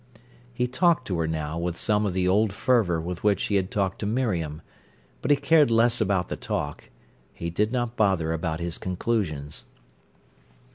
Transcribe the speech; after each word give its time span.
He 0.51 0.65
talked 0.65 1.05
to 1.09 1.19
her 1.19 1.27
now 1.27 1.59
with 1.59 1.77
some 1.77 2.07
of 2.07 2.13
the 2.13 2.27
old 2.27 2.53
fervour 2.53 2.99
with 2.99 3.23
which 3.23 3.43
he 3.43 3.55
had 3.57 3.69
talked 3.69 3.99
to 3.99 4.07
Miriam, 4.07 4.63
but 5.21 5.29
he 5.29 5.37
cared 5.37 5.69
less 5.69 6.01
about 6.01 6.27
the 6.27 6.35
talk; 6.35 6.89
he 7.31 7.51
did 7.51 7.71
not 7.71 7.95
bother 7.97 8.33
about 8.33 8.59
his 8.59 8.79
conclusions. 8.79 9.65